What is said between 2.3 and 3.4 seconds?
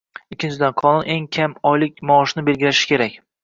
belgilashi kerak